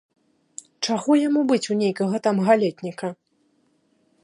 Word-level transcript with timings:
Чаго 0.87 1.17
яму 1.27 1.41
быць 1.51 1.69
у 1.75 1.77
нейкага 1.83 2.15
там 2.29 2.37
галетніка? 2.49 3.13